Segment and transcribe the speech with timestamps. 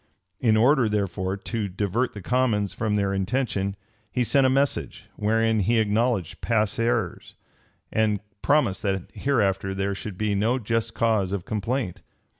[0.39, 3.75] In order, therefore, to divert the commons from their intention,
[4.11, 7.35] he sent a message, wherein he acknowledged past errors,
[7.91, 12.01] and promised that hereafter there should be no just cause of complaint.